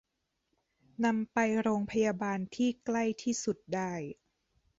[1.05, 3.93] นำไปโรงพยาบาลที่ใกล้ที่สุดได้